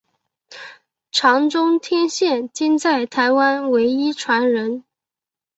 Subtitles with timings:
[1.11, 4.83] 常中天现今在台湾唯一传人。